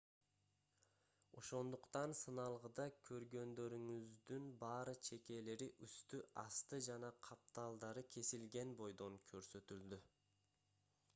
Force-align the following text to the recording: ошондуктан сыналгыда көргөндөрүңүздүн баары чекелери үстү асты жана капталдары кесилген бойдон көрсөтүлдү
ошондуктан 1.39 2.13
сыналгыда 2.19 2.85
көргөндөрүңүздүн 3.09 4.47
баары 4.63 4.95
чекелери 5.09 5.67
үстү 5.89 6.21
асты 6.45 6.79
жана 6.91 7.13
капталдары 7.29 8.05
кесилген 8.15 8.73
бойдон 8.81 9.21
көрсөтүлдү 9.33 10.01